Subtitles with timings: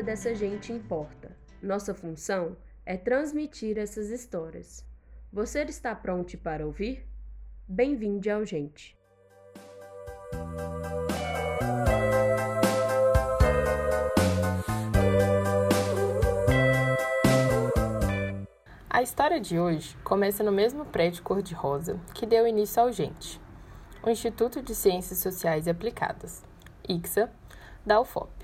[0.00, 1.30] vida dessa gente importa.
[1.62, 2.56] Nossa função
[2.86, 4.82] é transmitir essas histórias.
[5.30, 7.06] Você está pronto para ouvir?
[7.68, 8.96] Bem-vindo ao Gente.
[18.88, 23.40] A história de hoje começa no mesmo prédio cor-de-rosa que deu início ao Gente,
[24.02, 26.42] o Instituto de Ciências Sociais e Aplicadas,
[26.88, 27.30] ICSA,
[27.84, 28.39] da UFOP.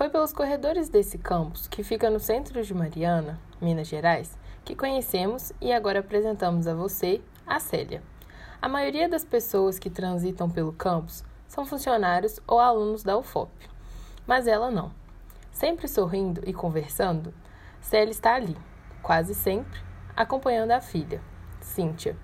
[0.00, 5.52] Foi pelos corredores desse campus, que fica no centro de Mariana, Minas Gerais, que conhecemos
[5.60, 8.02] e agora apresentamos a você a Célia.
[8.62, 13.52] A maioria das pessoas que transitam pelo campus são funcionários ou alunos da UFOP,
[14.26, 14.90] mas ela não.
[15.52, 17.34] Sempre sorrindo e conversando,
[17.82, 18.56] Célia está ali,
[19.02, 19.80] quase sempre,
[20.16, 21.20] acompanhando a filha,
[21.60, 22.16] Cíntia,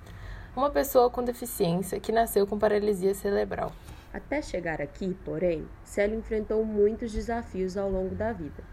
[0.56, 3.70] uma pessoa com deficiência que nasceu com paralisia cerebral.
[4.16, 8.64] Até chegar aqui, porém, Célia enfrentou muitos desafios ao longo da vida.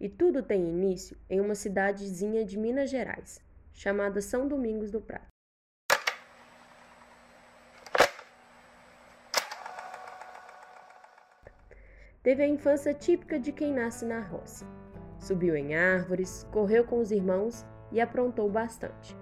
[0.00, 3.38] E tudo tem início em uma cidadezinha de Minas Gerais,
[3.70, 5.26] chamada São Domingos do Prata.
[12.22, 14.64] Teve a infância típica de quem nasce na roça.
[15.18, 19.14] Subiu em árvores, correu com os irmãos e aprontou bastante.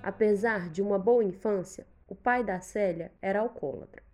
[0.00, 4.08] Apesar de uma boa infância, o pai da Célia era alcoólatra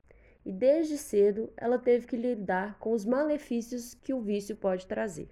[0.46, 5.28] e desde cedo ela teve que lidar com os malefícios que o vício pode trazer.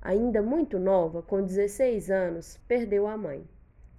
[0.00, 3.46] Ainda muito nova, com 16 anos, perdeu a mãe,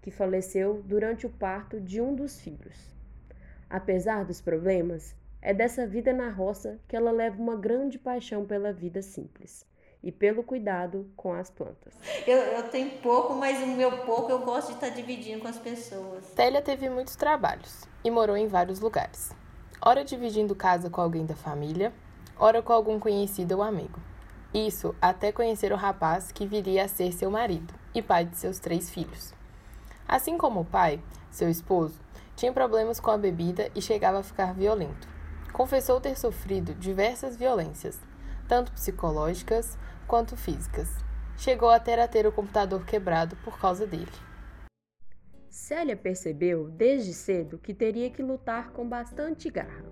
[0.02, 2.92] que faleceu durante o parto de um dos filhos.
[3.70, 8.74] Apesar dos problemas, é dessa vida na roça que ela leva uma grande paixão pela
[8.74, 9.64] vida simples
[10.02, 11.94] e pelo cuidado com as plantas.
[12.26, 15.60] Eu, eu tenho pouco, mas o meu pouco eu gosto de estar dividindo com as
[15.60, 16.32] pessoas.
[16.32, 19.32] Télia teve muitos trabalhos e morou em vários lugares
[19.86, 21.92] ora dividindo casa com alguém da família,
[22.40, 24.00] ora com algum conhecido ou amigo.
[24.54, 28.60] Isso até conhecer o rapaz que viria a ser seu marido e pai de seus
[28.60, 29.34] três filhos.
[30.08, 32.00] Assim como o pai, seu esposo,
[32.36, 35.08] tinha problemas com a bebida e chegava a ficar violento.
[35.52, 38.00] Confessou ter sofrido diversas violências,
[38.48, 39.78] tanto psicológicas
[40.08, 40.90] quanto físicas.
[41.36, 44.12] Chegou até a ter o computador quebrado por causa dele.
[45.64, 49.86] Célia percebeu desde cedo que teria que lutar com bastante garra.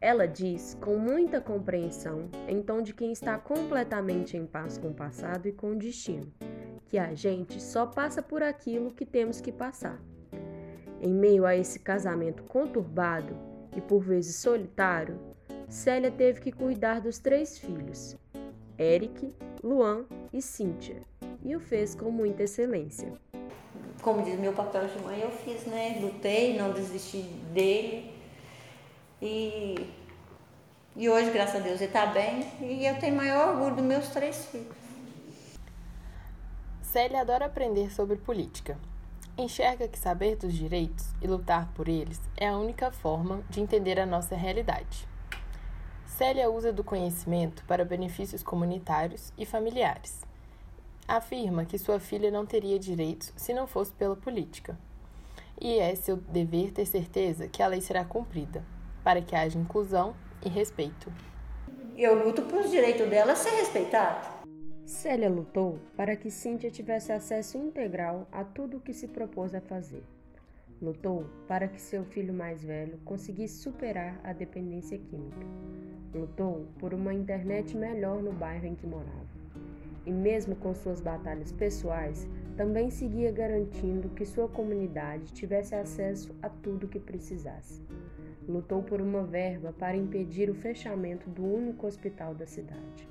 [0.00, 4.94] Ela diz com muita compreensão, em tom de quem está completamente em paz com o
[4.94, 6.32] passado e com o destino,
[6.86, 10.02] que a gente só passa por aquilo que temos que passar.
[11.02, 13.36] Em meio a esse casamento conturbado
[13.76, 15.20] e por vezes solitário,
[15.68, 18.16] Célia teve que cuidar dos três filhos,
[18.78, 19.30] Eric,
[19.62, 21.02] Luan e Cíntia,
[21.44, 23.12] e o fez com muita excelência
[24.02, 25.98] como diz meu papel de mãe, eu fiz, né?
[26.00, 28.14] Lutei, não desisti dele.
[29.20, 29.88] E,
[30.94, 32.46] e hoje, graças a Deus, ele está bem.
[32.60, 34.76] E eu tenho maior orgulho dos meus três filhos.
[36.82, 38.78] Célia adora aprender sobre política.
[39.36, 44.00] Enxerga que saber dos direitos e lutar por eles é a única forma de entender
[44.00, 45.06] a nossa realidade.
[46.06, 50.24] Célia usa do conhecimento para benefícios comunitários e familiares
[51.08, 54.78] afirma que sua filha não teria direitos se não fosse pela política.
[55.60, 58.64] E é seu dever ter certeza que a lei será cumprida,
[59.02, 60.14] para que haja inclusão
[60.44, 61.12] e respeito.
[61.96, 64.36] Eu luto para os direitos dela ser respeitado.
[64.84, 69.60] Célia lutou para que Cíntia tivesse acesso integral a tudo o que se propôs a
[69.60, 70.04] fazer.
[70.80, 75.46] Lutou para que seu filho mais velho conseguisse superar a dependência química.
[76.14, 79.35] Lutou por uma internet melhor no bairro em que morava
[80.06, 86.48] e, mesmo com suas batalhas pessoais, também seguia garantindo que sua comunidade tivesse acesso a
[86.48, 87.82] tudo que precisasse.
[88.48, 93.08] Lutou por uma verba para impedir o fechamento do único hospital da cidade.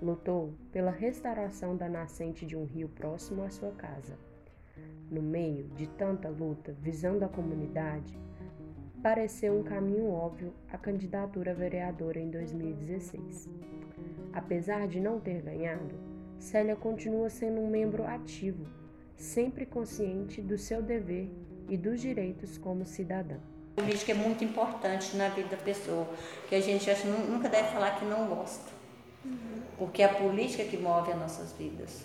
[0.00, 4.16] Lutou pela restauração da nascente de um rio próximo à sua casa.
[5.10, 8.16] No meio de tanta luta visando a comunidade,
[9.02, 13.48] pareceu um caminho óbvio a candidatura a vereadora em 2016.
[14.32, 15.96] Apesar de não ter ganhado,
[16.38, 18.66] Célia continua sendo um membro ativo,
[19.16, 21.28] sempre consciente do seu dever
[21.68, 23.36] e dos direitos como cidadã.
[23.76, 26.08] A política é muito importante na vida da pessoa,
[26.48, 28.70] que a gente acha, nunca deve falar que não gosta,
[29.76, 32.02] porque é a política que move as nossas vidas.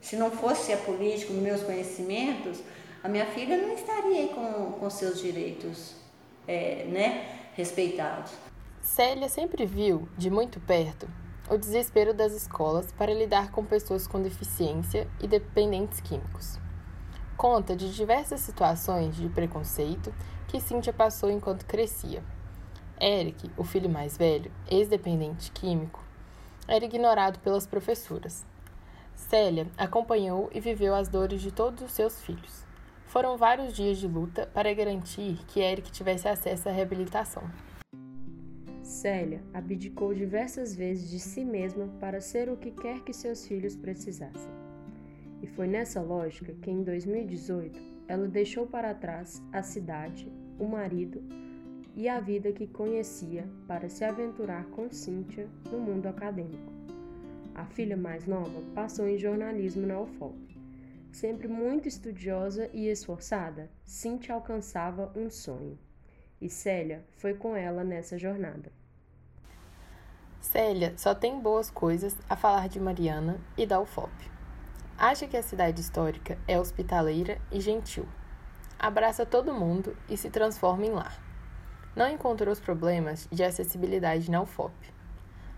[0.00, 2.62] Se não fosse a política, os meus conhecimentos,
[3.02, 5.94] a minha filha não estaria aí com, com seus direitos
[6.46, 8.32] é, né, respeitados.
[8.82, 11.08] Célia sempre viu, de muito perto,
[11.48, 16.58] o desespero das escolas para lidar com pessoas com deficiência e dependentes químicos.
[17.36, 20.12] Conta de diversas situações de preconceito
[20.48, 22.24] que Cíntia passou enquanto crescia.
[23.00, 26.02] Eric, o filho mais velho, ex-dependente químico,
[26.66, 28.44] era ignorado pelas professoras.
[29.14, 32.64] Célia acompanhou e viveu as dores de todos os seus filhos.
[33.06, 37.44] Foram vários dias de luta para garantir que Eric tivesse acesso à reabilitação.
[38.86, 43.74] Célia abdicou diversas vezes de si mesma para ser o que quer que seus filhos
[43.74, 44.48] precisassem.
[45.42, 51.20] E foi nessa lógica que, em 2018, ela deixou para trás a cidade, o marido
[51.96, 56.72] e a vida que conhecia para se aventurar com Cíntia no mundo acadêmico.
[57.56, 60.56] A filha mais nova passou em jornalismo na UFOP.
[61.10, 65.76] Sempre muito estudiosa e esforçada, Cíntia alcançava um sonho.
[66.40, 68.70] E Célia foi com ela nessa jornada.
[70.40, 74.12] Célia só tem boas coisas a falar de Mariana e da UFOP.
[74.98, 78.06] Acha que a cidade histórica é hospitaleira e gentil.
[78.78, 81.20] Abraça todo mundo e se transforma em lar.
[81.94, 84.96] Não encontrou os problemas de acessibilidade na UFOP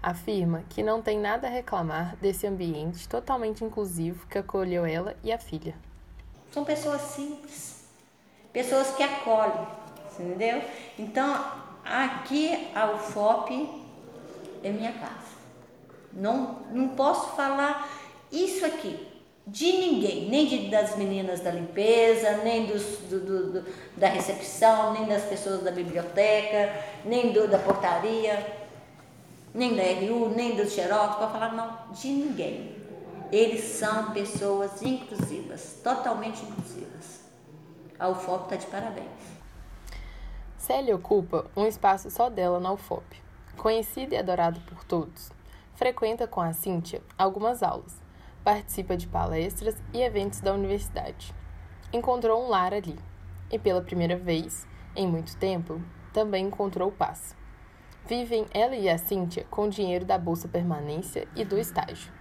[0.03, 5.33] afirma que não tem nada a reclamar desse ambiente totalmente inclusivo que acolheu ela e
[5.33, 5.75] a filha.
[6.53, 7.85] São pessoas simples,
[8.53, 9.67] pessoas que acolhem,
[10.19, 10.62] entendeu?
[10.99, 11.44] Então,
[11.85, 13.69] aqui a UFOP
[14.62, 15.38] é minha casa.
[16.12, 17.88] Não, não posso falar
[18.32, 19.06] isso aqui
[19.47, 23.65] de ninguém, nem de, das meninas da limpeza, nem dos, do, do, do,
[23.97, 26.70] da recepção, nem das pessoas da biblioteca,
[27.05, 28.59] nem da portaria
[29.55, 32.76] nem da RU, nem do Xerox, para falar mal de ninguém.
[33.32, 37.20] Eles são pessoas inclusivas, totalmente inclusivas.
[37.99, 39.38] A UFOP está de parabéns.
[40.69, 43.23] Célia ocupa um espaço só dela na UFOP.
[43.56, 45.32] Conhecida e adorada por todos,
[45.75, 47.97] frequenta com a Cíntia algumas aulas,
[48.44, 51.35] participa de palestras e eventos da universidade.
[51.91, 52.99] Encontrou um lar ali
[53.50, 55.81] e, pela primeira vez em muito tempo,
[56.12, 57.35] também encontrou paz.
[58.05, 62.12] Vivem ela e a Cíntia com o dinheiro da bolsa permanência e do estágio.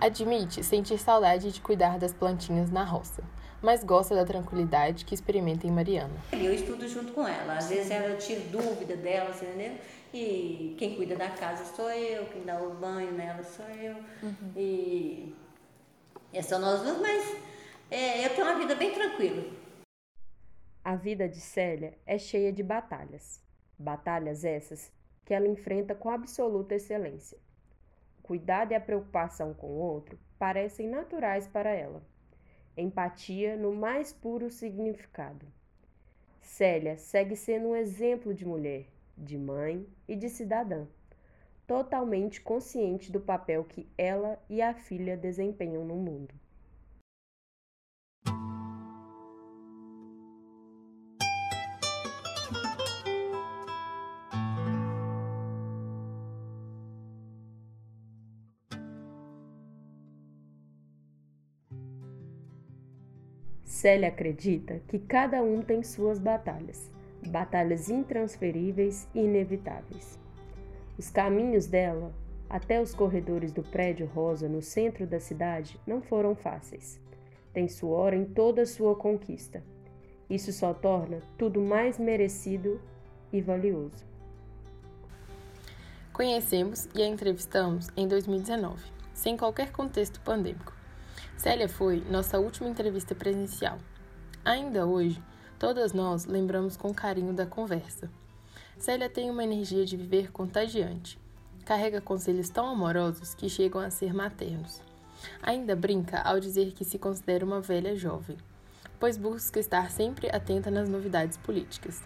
[0.00, 3.24] Admite sentir saudade de cuidar das plantinhas na roça,
[3.62, 6.14] mas gosta da tranquilidade que experimenta em Mariana.
[6.32, 7.58] Eu estudo junto com ela.
[7.58, 9.76] Às vezes ela tira dúvida dela, entendeu?
[10.12, 13.96] E quem cuida da casa sou eu, quem dá o banho nela sou eu.
[14.22, 14.52] Uhum.
[14.56, 15.34] E
[16.32, 17.36] é só nós duas, mas
[17.90, 19.44] é, eu tenho uma vida bem tranquila.
[20.84, 23.42] A vida de Célia é cheia de batalhas.
[23.78, 24.90] Batalhas essas
[25.24, 27.36] que ela enfrenta com absoluta excelência.
[28.18, 32.02] O cuidado e a preocupação com o outro parecem naturais para ela.
[32.80, 35.44] Empatia no mais puro significado.
[36.40, 38.86] Célia segue sendo um exemplo de mulher,
[39.16, 40.86] de mãe e de cidadã,
[41.66, 46.32] totalmente consciente do papel que ela e a filha desempenham no mundo.
[63.78, 66.90] Célia acredita que cada um tem suas batalhas,
[67.28, 70.18] batalhas intransferíveis e inevitáveis.
[70.98, 72.12] Os caminhos dela
[72.50, 77.00] até os corredores do prédio rosa no centro da cidade não foram fáceis.
[77.52, 79.62] Tem suor em toda sua conquista.
[80.28, 82.80] Isso só torna tudo mais merecido
[83.32, 84.04] e valioso.
[86.12, 88.82] Conhecemos e a entrevistamos em 2019,
[89.14, 90.77] sem qualquer contexto pandêmico.
[91.38, 93.78] Célia foi nossa última entrevista presencial.
[94.44, 95.22] Ainda hoje,
[95.56, 98.10] todas nós lembramos com carinho da conversa.
[98.76, 101.16] Célia tem uma energia de viver contagiante.
[101.64, 104.82] Carrega conselhos tão amorosos que chegam a ser maternos.
[105.40, 108.36] Ainda brinca ao dizer que se considera uma velha jovem,
[108.98, 112.02] pois busca estar sempre atenta nas novidades políticas.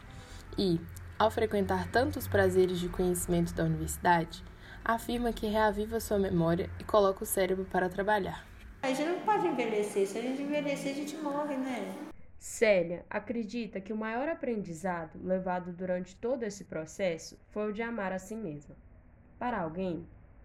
[0.58, 0.78] E,
[1.18, 4.44] ao frequentar tantos prazeres de conhecimento da universidade,
[4.84, 8.51] afirma que reaviva sua memória e coloca o cérebro para trabalhar.
[8.82, 10.08] A gente não pode envelhecer.
[10.08, 11.94] Se a gente envelhecer, a gente morre, né?
[12.36, 18.10] Célia acredita que o maior aprendizado levado durante todo esse processo foi o de amar
[18.10, 18.74] a si mesma.
[19.38, 20.04] Para alguém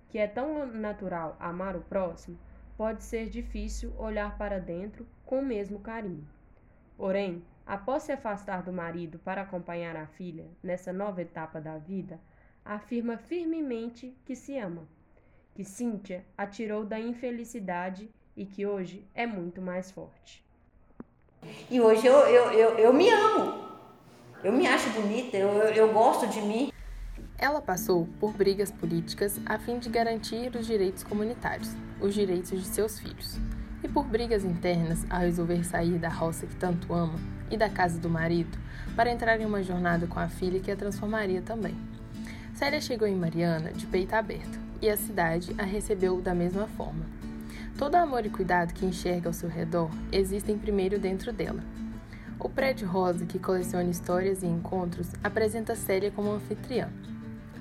[0.10, 2.38] que é tão natural amar o próximo,
[2.78, 6.28] pode ser difícil olhar para dentro com o mesmo carinho.
[6.96, 12.20] Porém, após se afastar do marido para acompanhar a filha nessa nova etapa da vida,
[12.64, 14.88] afirma firmemente que se ama,
[15.56, 20.46] que Cíntia a tirou da infelicidade e que hoje é muito mais forte.
[21.70, 23.68] E hoje eu, eu, eu, eu me amo,
[24.44, 26.72] eu me acho bonita, eu, eu, eu gosto de mim.
[27.38, 32.68] Ela passou por brigas políticas a fim de garantir os direitos comunitários, os direitos de
[32.68, 33.38] seus filhos,
[33.84, 38.00] e por brigas internas ao resolver sair da roça que tanto ama e da casa
[38.00, 38.58] do marido
[38.96, 41.76] para entrar em uma jornada com a filha que a transformaria também.
[42.54, 47.06] Célia chegou em Mariana de peito aberto e a cidade a recebeu da mesma forma.
[47.78, 51.64] Todo amor e cuidado que enxerga ao seu redor existem primeiro dentro dela.
[52.40, 56.90] O prédio rosa, que coleciona histórias e encontros, apresenta Célia como anfitriã.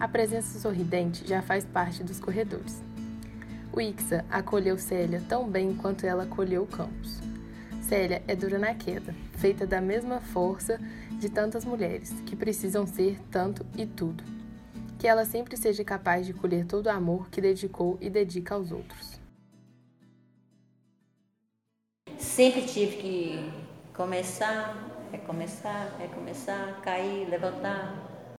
[0.01, 2.83] A presença sorridente já faz parte dos corredores.
[3.71, 7.21] O Ixa acolheu Célia tão bem quanto ela acolheu o campus.
[7.83, 10.81] Célia é dura na queda, feita da mesma força
[11.21, 14.25] de tantas mulheres, que precisam ser tanto e tudo.
[14.99, 18.73] Que ela sempre seja capaz de colher todo o amor que dedicou e dedica aos
[18.73, 19.26] outros.
[22.37, 23.53] Sempre tive que
[23.95, 28.37] começar, recomeçar, recomeçar, cair, levantar.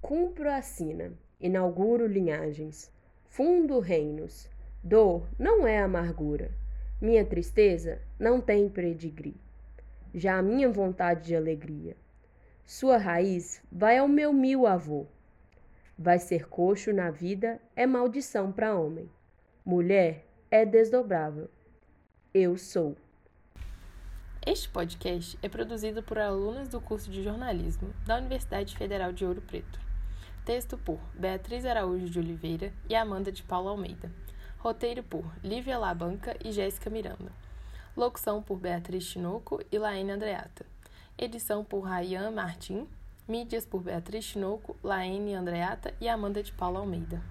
[0.00, 2.90] Cumpro a sina, inauguro linhagens,
[3.26, 4.48] fundo reinos,
[4.82, 6.50] Dor não é amargura.
[7.02, 9.36] Minha tristeza não tem pedigree.
[10.14, 11.98] Já a minha vontade de alegria.
[12.64, 15.04] Sua raiz vai ao meu mil avô.
[15.98, 19.06] Vai ser coxo na vida é maldição para homem.
[19.66, 21.50] Mulher é desdobrável.
[22.32, 22.96] Eu sou.
[24.50, 29.42] Este podcast é produzido por alunas do curso de jornalismo da Universidade Federal de Ouro
[29.42, 29.78] Preto.
[30.42, 34.10] Texto por Beatriz Araújo de Oliveira e Amanda de Paula Almeida.
[34.56, 37.30] Roteiro por Lívia Labanca e Jéssica Miranda.
[37.94, 40.64] Locução por Beatriz Chinoco e Laine Andreata.
[41.18, 42.88] Edição por Rayan Martim.
[43.28, 47.22] Mídias por Beatriz Chinoco, Laine Andreata e Amanda de Paula Almeida.